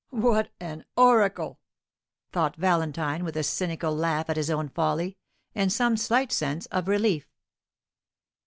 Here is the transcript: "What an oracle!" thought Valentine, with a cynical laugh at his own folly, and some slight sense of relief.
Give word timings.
"What 0.23 0.49
an 0.59 0.83
oracle!" 0.97 1.59
thought 2.31 2.55
Valentine, 2.55 3.23
with 3.23 3.37
a 3.37 3.43
cynical 3.43 3.95
laugh 3.95 4.31
at 4.31 4.35
his 4.35 4.49
own 4.49 4.69
folly, 4.69 5.15
and 5.53 5.71
some 5.71 5.95
slight 5.95 6.31
sense 6.31 6.65
of 6.71 6.87
relief. 6.87 7.27